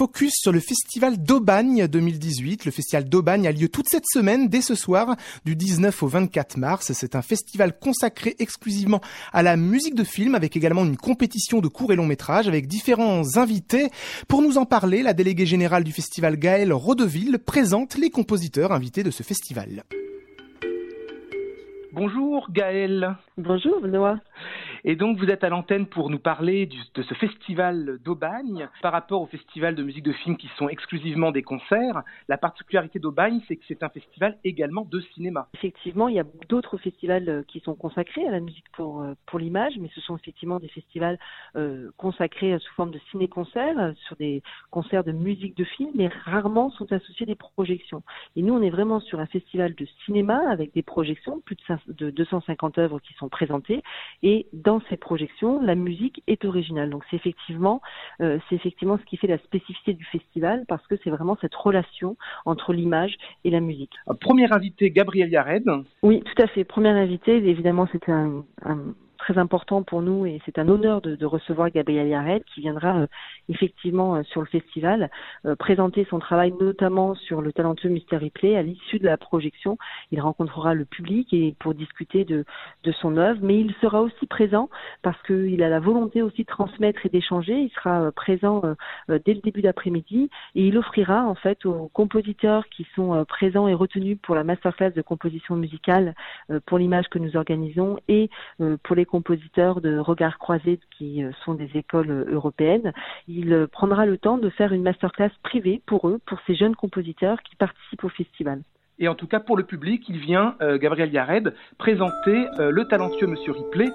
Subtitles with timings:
[0.00, 2.64] focus sur le festival d'Aubagne 2018.
[2.64, 6.56] Le festival d'Aubagne a lieu toute cette semaine, dès ce soir, du 19 au 24
[6.56, 6.92] mars.
[6.94, 9.02] C'est un festival consacré exclusivement
[9.34, 12.66] à la musique de film, avec également une compétition de courts et longs métrages, avec
[12.66, 13.90] différents invités.
[14.26, 19.02] Pour nous en parler, la déléguée générale du festival Gaëlle Rodeville présente les compositeurs invités
[19.02, 19.84] de ce festival.
[21.92, 23.16] Bonjour Gaëlle.
[23.36, 24.18] Bonjour Benoît.
[24.84, 28.68] Et donc vous êtes à l'antenne pour nous parler de ce festival d'Aubagne.
[28.82, 32.98] Par rapport au festival de musique de film qui sont exclusivement des concerts, la particularité
[32.98, 35.48] d'Aubagne, c'est que c'est un festival également de cinéma.
[35.54, 39.14] Effectivement, il y a d'autres festivals euh, qui sont consacrés à la musique pour, euh,
[39.26, 41.18] pour l'image, mais ce sont effectivement des festivals
[41.56, 46.70] euh, consacrés sous forme de ciné-concerts, sur des concerts de musique de film, mais rarement
[46.70, 48.02] sont associés des projections.
[48.36, 51.92] Et nous, on est vraiment sur un festival de cinéma avec des projections, plus de,
[51.92, 53.82] de 250 œuvres qui sont présentées,
[54.22, 56.90] et dans ces projections, la musique est originale.
[56.90, 57.82] Donc c'est effectivement,
[58.20, 61.56] euh, c'est effectivement ce qui fait la spécificité du festival parce que c'est vraiment cette
[61.56, 63.90] relation entre l'image et la musique.
[64.20, 65.64] Premier invité, Gabriel Yared.
[66.04, 66.62] Oui, tout à fait.
[66.62, 68.94] Premier invité, évidemment, c'était un, un
[69.30, 73.06] très important pour nous et c'est un honneur de, recevoir Gabriel Yared qui viendra euh,
[73.48, 75.08] effectivement euh, sur le festival
[75.46, 79.78] euh, présenter son travail notamment sur le talentueux Mystery Play à l'issue de la projection.
[80.10, 82.44] Il rencontrera le public et pour discuter de,
[82.82, 84.68] de son œuvre, mais il sera aussi présent
[85.02, 87.52] parce qu'il a la volonté aussi de transmettre et d'échanger.
[87.52, 88.62] Il sera présent
[89.08, 93.74] dès le début d'après-midi et il offrira en fait aux compositeurs qui sont présents et
[93.74, 96.14] retenus pour la masterclass de composition musicale
[96.66, 98.30] pour l'image que nous organisons et
[98.82, 102.92] pour les compositeurs de Regard Croisés qui euh, sont des écoles euh, européennes.
[103.28, 106.76] Il euh, prendra le temps de faire une masterclass privée pour eux, pour ces jeunes
[106.76, 108.62] compositeurs qui participent au festival.
[108.98, 113.52] Et en tout cas, pour le public, il vient, Gabriel Yared, présenter le talentueux Monsieur
[113.52, 113.88] Ripley.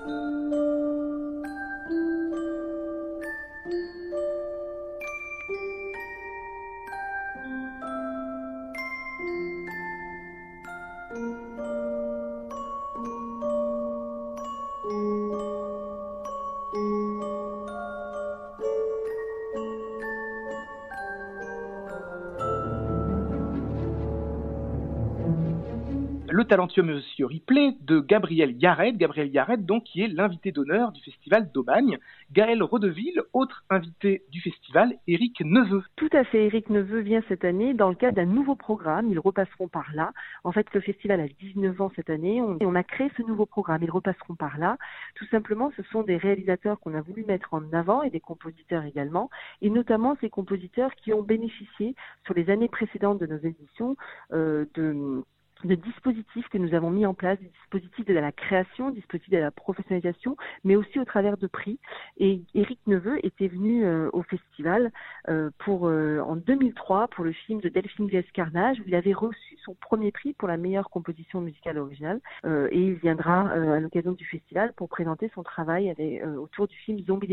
[26.35, 28.97] Le talentueux Monsieur Ripley de Gabriel Yared.
[28.97, 31.97] Gabriel Yared, donc, qui est l'invité d'honneur du festival d'Aubagne.
[32.33, 35.81] Gaël Rodeville, autre invité du festival, Éric Neveu.
[35.95, 39.09] Tout à fait, Éric Neveu vient cette année dans le cadre d'un nouveau programme.
[39.09, 40.11] Ils repasseront par là.
[40.43, 43.45] En fait, le festival a 19 ans cette année et on a créé ce nouveau
[43.45, 43.83] programme.
[43.83, 44.77] Ils repasseront par là.
[45.15, 48.83] Tout simplement, ce sont des réalisateurs qu'on a voulu mettre en avant et des compositeurs
[48.83, 49.29] également.
[49.61, 53.95] Et notamment ces compositeurs qui ont bénéficié sur les années précédentes de nos éditions
[54.33, 55.23] euh, de
[55.63, 59.51] de dispositifs que nous avons mis en place, dispositifs de la création, dispositifs de la
[59.51, 61.79] professionnalisation, mais aussi au travers de prix.
[62.17, 64.91] Et Eric Neveu était venu euh, au festival
[65.29, 69.13] euh, pour euh, en 2003 pour le film de Delphine Glaise Carnage où il avait
[69.13, 74.11] reçu son premier prix pour la meilleure composition musicale originale et il viendra à l'occasion
[74.11, 77.27] du festival pour présenter son travail avec, autour du film Zombie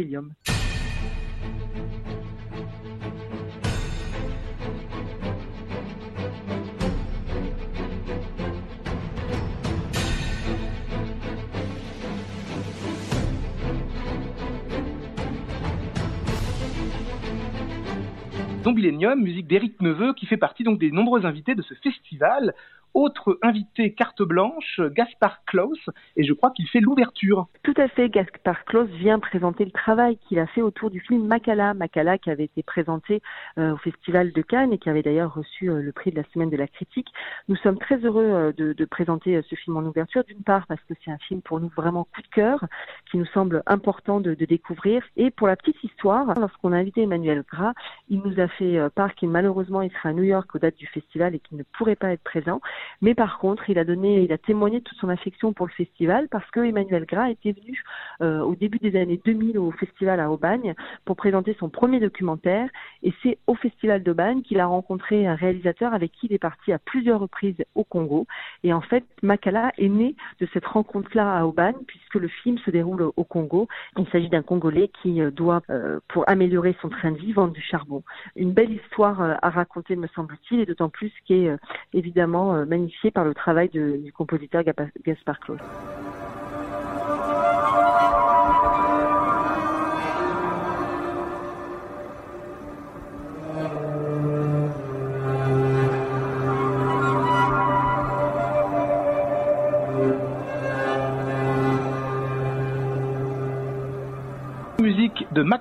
[18.73, 22.55] Zombilenium, musique d'Éric Neveu, qui fait partie donc des nombreux invités de ce festival
[22.95, 25.79] autre invité carte blanche, Gaspard Klaus,
[26.17, 27.49] et je crois qu'il fait l'ouverture.
[27.63, 31.27] Tout à fait, Gaspard Klaus vient présenter le travail qu'il a fait autour du film
[31.27, 33.23] Makala, Makala qui avait été présenté
[33.59, 36.25] euh, au Festival de Cannes et qui avait d'ailleurs reçu euh, le prix de la
[36.33, 37.09] semaine de la critique.
[37.49, 40.95] Nous sommes très heureux euh, de, présenter ce film en ouverture, d'une part parce que
[41.03, 42.67] c'est un film pour nous vraiment coup de cœur,
[43.13, 47.03] qui nous semble important de, de découvrir, et pour la petite histoire, lorsqu'on a invité
[47.03, 47.75] Emmanuel Gras,
[48.09, 50.87] il nous a fait part qu'il malheureusement il sera à New York aux dates du
[50.87, 52.61] festival et qu'il ne pourrait pas être présent.
[53.03, 55.73] Mais par contre, il a donné, il a témoigné de toute son affection pour le
[55.73, 57.83] festival parce que Emmanuel Gras était venu
[58.23, 62.69] euh, au début des années 2000 au festival à Aubagne pour présenter son premier documentaire.
[63.03, 66.73] Et c'est au festival d'Aubagne qu'il a rencontré un réalisateur avec qui il est parti
[66.73, 68.27] à plusieurs reprises au Congo.
[68.63, 72.71] Et en fait, Makala est né de cette rencontre-là à Aubagne puisque le film se
[72.71, 73.69] déroule au Congo.
[73.99, 77.53] Il s'agit d'un Congolais qui euh, doit, euh, pour améliorer son train de vie, vendre
[77.53, 78.03] du charbon.
[78.37, 81.57] Une belle histoire à raconter, me semble-t-il, et d'autant plus qui est
[81.93, 84.63] évidemment magnifié par le travail du compositeur
[85.05, 85.59] Gaspard Claus.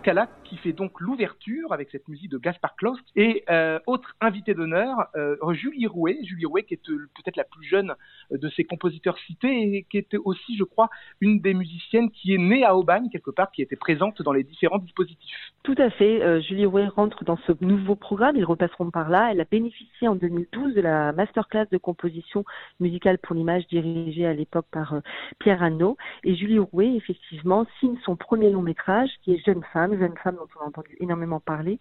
[0.01, 2.70] Makala qui fait donc l'ouverture avec cette musique de Gaspard
[3.15, 6.17] Et euh, autre invité d'honneur, euh, Julie Rouet.
[6.23, 7.93] Julie Rouet qui est peut-être la plus jeune
[8.31, 10.89] de ces compositeurs cités et qui était aussi, je crois,
[11.19, 14.43] une des musiciennes qui est née à Aubagne, quelque part, qui était présente dans les
[14.43, 15.53] différents dispositifs.
[15.63, 16.41] Tout à fait.
[16.41, 18.35] Julie Rouet rentre dans ce nouveau programme.
[18.35, 19.29] Ils repasseront par là.
[19.31, 22.45] Elle a bénéficié en 2012 de la masterclass de composition
[22.79, 24.95] musicale pour l'image dirigée à l'époque par
[25.39, 25.97] Pierre Anneau.
[26.23, 30.35] Et Julie Rouet, effectivement, signe son premier long métrage qui est Jeune femme, Jeune femme
[30.35, 31.79] dont on a entendu énormément parler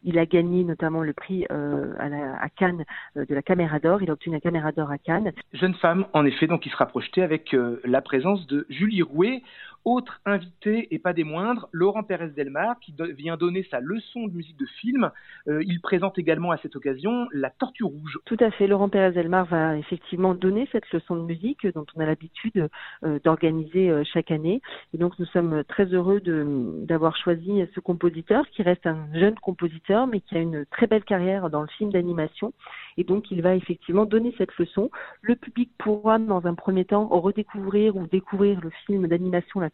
[0.00, 2.84] puisqu'il a gagné notamment le prix euh, à, Cannes
[3.16, 4.02] euh, de la Caméra d'Or.
[4.02, 5.32] Il a obtenu la Caméra d'Or à Cannes.
[5.52, 9.42] Jeune femme, en effet, donc il sera projeté avec euh, la présence de Julie Rouet.
[9.90, 14.34] Autre invité, et pas des moindres, Laurent Pérez Delmar, qui vient donner sa leçon de
[14.34, 15.10] musique de film.
[15.48, 18.18] Euh, il présente également à cette occasion La Tortue Rouge.
[18.26, 22.00] Tout à fait, Laurent Pérez Delmar va effectivement donner cette leçon de musique dont on
[22.00, 22.68] a l'habitude
[23.02, 24.60] euh, d'organiser euh, chaque année.
[24.92, 30.06] Et donc nous sommes très heureux d'avoir choisi ce compositeur, qui reste un jeune compositeur,
[30.06, 32.52] mais qui a une très belle carrière dans le film d'animation.
[32.98, 34.90] Et donc il va effectivement donner cette leçon.
[35.22, 39.70] Le public pourra dans un premier temps redécouvrir ou découvrir le film d'animation La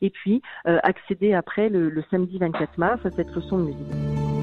[0.00, 4.33] Et puis euh, accéder après le, le samedi 24 mars à cette leçon de musique.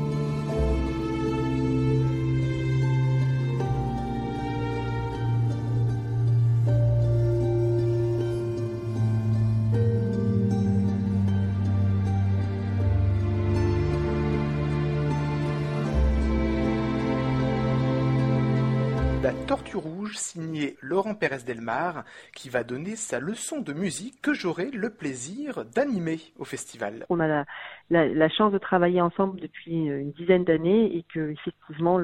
[19.52, 24.72] Tortue Rouge signé Laurent Pérez Delmar qui va donner sa leçon de musique que j'aurai
[24.72, 27.06] le plaisir d'animer au festival.
[27.10, 27.44] On a
[27.90, 32.00] la, chance de travailler ensemble depuis une dizaine d'années et que effectivement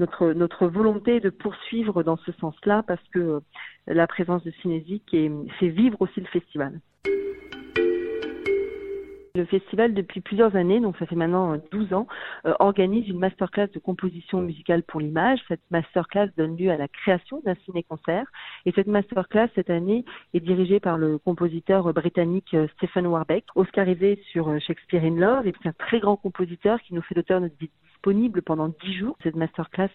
[0.00, 3.42] notre, notre volonté de poursuivre dans ce sens-là parce que
[3.86, 5.16] la présence de Cinésique
[5.60, 6.80] fait vivre aussi le festival.
[9.34, 12.06] Le festival, depuis plusieurs années, donc ça fait maintenant 12 ans,
[12.44, 15.40] euh, organise une masterclass de composition musicale pour l'image.
[15.48, 18.26] Cette masterclass donne lieu à la création d'un ciné-concert.
[18.66, 24.22] Et cette masterclass, cette année, est dirigée par le compositeur britannique euh, Stephen Warbeck, oscarisé
[24.32, 27.40] sur euh, Shakespeare in Love, et puis un très grand compositeur qui nous fait l'auteur
[27.40, 27.50] de
[28.02, 29.16] disponible pendant dix jours.
[29.22, 29.90] Cette masterclass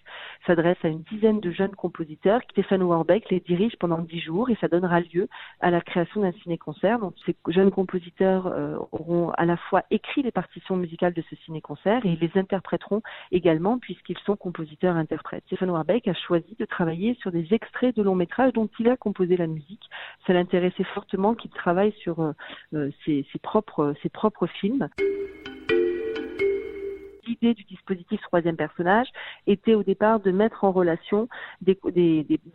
[0.45, 2.39] s'adresse à une dizaine de jeunes compositeurs.
[2.51, 5.27] Stéphane Warbeck les dirige pendant dix jours et ça donnera lieu
[5.59, 6.99] à la création d'un ciné-concert.
[6.99, 11.35] Donc ces jeunes compositeurs euh, auront à la fois écrit les partitions musicales de ce
[11.43, 13.01] ciné-concert et les interpréteront
[13.31, 15.43] également puisqu'ils sont compositeurs-interprètes.
[15.47, 18.95] Stéphane Warbeck a choisi de travailler sur des extraits de longs métrages dont il a
[18.95, 19.83] composé la musique.
[20.25, 22.31] Ça l'intéressait fortement qu'il travaille sur euh,
[22.73, 24.87] euh, ses, propres, ses propres films
[27.27, 29.07] l'idée du dispositif troisième personnage
[29.45, 31.27] était au départ de mettre en relation
[31.61, 31.77] des,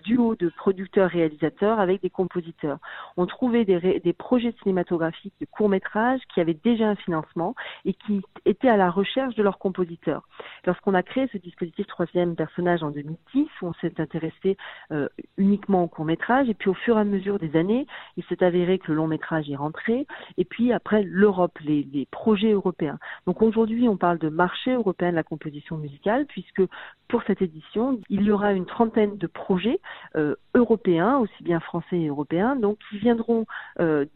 [0.05, 2.79] duos de producteurs-réalisateurs avec des compositeurs.
[3.17, 7.55] On trouvait des, projets cinématographiques de courts-métrages qui avaient déjà un financement
[7.85, 10.23] et qui étaient à la recherche de leurs compositeurs.
[10.67, 14.57] Lorsqu'on a créé ce dispositif troisième personnage en 2010, on s'est intéressé
[14.91, 17.87] euh, uniquement au court-métrage et puis au fur et à mesure des années,
[18.17, 22.53] il s'est avéré que le long-métrage est rentré et puis après l'Europe, les, les projets
[22.53, 22.99] européens.
[23.27, 26.63] Donc aujourd'hui, on parle de marché européen de la composition musicale, puisque
[27.09, 29.81] pour cette édition, il y aura une trentaine de projets
[30.17, 33.47] euh, européens, aussi bien français et européens, donc qui viendront
[33.81, 34.07] euh,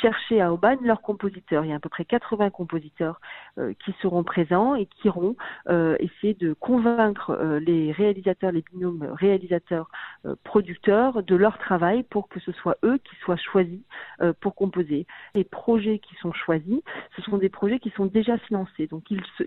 [0.00, 1.64] chercher à Aubagne leurs compositeurs.
[1.64, 3.20] Il y a à peu près 80 compositeurs
[3.58, 5.36] euh, qui seront présents et qui iront
[5.98, 12.78] essayer de convaincre les réalisateurs, les binômes réalisateurs-producteurs de leur travail pour que ce soit
[12.84, 13.80] eux qui soient choisis
[14.40, 15.06] pour composer.
[15.34, 16.80] Les projets qui sont choisis,
[17.16, 19.44] ce sont des projets qui sont déjà financés, donc ils se,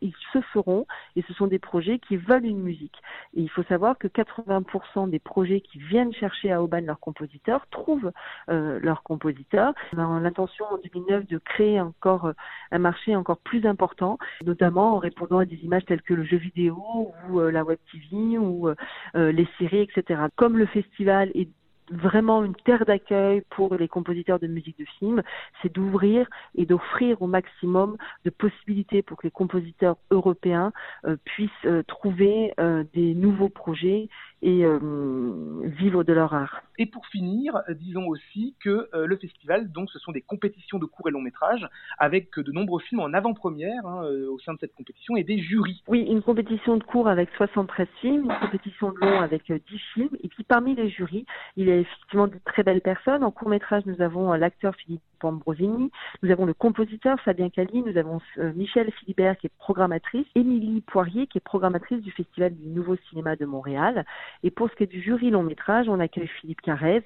[0.53, 2.96] feront et ce sont des projets qui veulent une musique.
[3.36, 7.65] Et il faut savoir que 80% des projets qui viennent chercher à Aubagne leurs compositeurs
[7.72, 8.12] trouvent
[8.50, 9.74] euh, leurs compositeurs.
[9.94, 12.34] On l'intention en 2009 de créer encore euh,
[12.72, 16.38] un marché encore plus important, notamment en répondant à des images telles que le jeu
[16.38, 18.69] vidéo ou euh, la web TV ou
[19.15, 20.22] les séries, etc.
[20.36, 21.50] Comme le festival est
[21.91, 25.22] vraiment une terre d'accueil pour les compositeurs de musique de film,
[25.62, 30.72] c'est d'ouvrir et d'offrir au maximum de possibilités pour que les compositeurs européens
[31.05, 34.10] euh, puissent euh, trouver euh, des nouveaux projets
[34.42, 34.65] et
[35.63, 36.62] vivre de leur art.
[36.77, 41.08] Et pour finir, disons aussi que le festival, donc, ce sont des compétitions de courts
[41.08, 45.15] et longs métrages avec de nombreux films en avant-première hein, au sein de cette compétition
[45.15, 45.84] et des jurys.
[45.88, 49.62] Oui, une compétition de cours avec 73 films, une compétition de long avec 10
[49.94, 51.25] films, et puis parmi les jurys,
[51.56, 53.24] il y a effectivement de très belles personnes.
[53.24, 55.92] En court métrage, nous avons l'acteur Philippe Torzini.
[56.22, 58.20] Nous avons le compositeur Fabien Cali, nous avons
[58.56, 63.36] Michel Philibert qui est programmatrice, Émilie Poirier qui est programmatrice du Festival du Nouveau Cinéma
[63.36, 64.06] de Montréal.
[64.44, 67.03] Et pour ce qui est du jury long métrage, on accueille Philippe Carrez,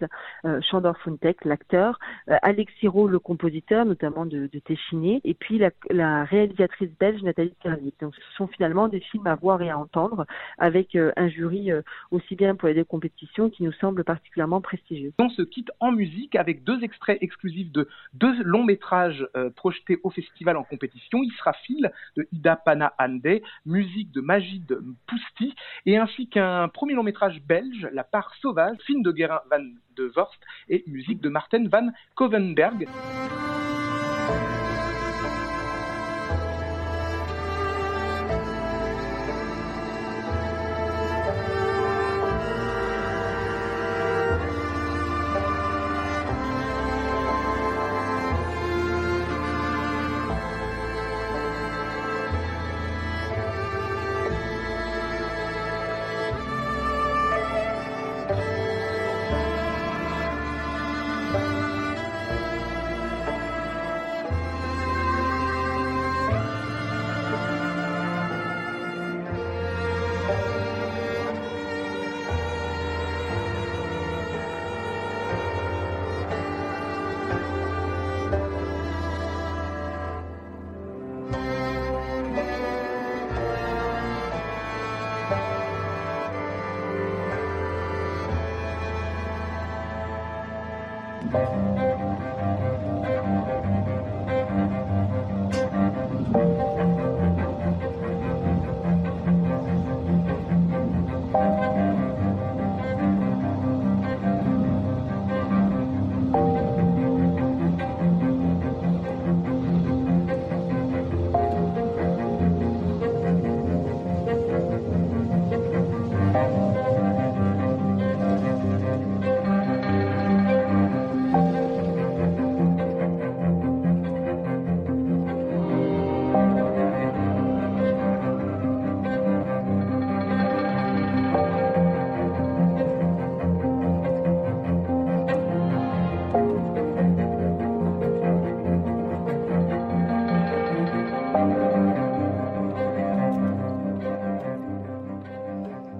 [0.61, 6.23] Chandor Funtek, l'acteur, Alexis Rowe, le compositeur, notamment de, de Téchiné, et puis la, la
[6.23, 7.95] réalisatrice belge Nathalie Kervik.
[7.99, 10.25] Donc ce sont finalement des films à voir et à entendre
[10.57, 11.71] avec un jury
[12.11, 15.13] aussi bien pour les deux compétitions qui nous semble particulièrement prestigieux.
[15.19, 19.97] On se quitte en musique avec deux extraits exclusifs de deux longs métrages euh, projetés
[20.03, 21.23] au festival en compétition.
[21.23, 27.08] Israfil de Ida Pana Ande, musique de Magid Pousti, et ainsi qu'un premier long métrage
[27.47, 29.63] belge, La part sauvage, film de Guérin van
[29.95, 32.87] de Vorst et musique de Martin van Kovenberg.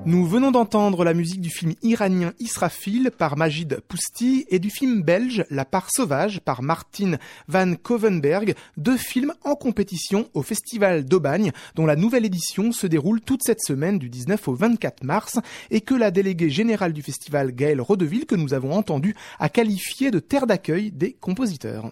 [0.10, 5.04] Nous venons d'entendre la musique du film iranien Israfil par Majid Pousti et du film
[5.04, 11.52] belge La part sauvage par Martin van Kovenberg, deux films en compétition au Festival d'Aubagne
[11.76, 15.38] dont la nouvelle édition se déroule toute cette semaine du 19 au 24 mars
[15.70, 20.10] et que la déléguée générale du festival Gaëlle Rodeville que nous avons entendu a qualifié
[20.10, 21.86] de terre d'accueil des compositeurs.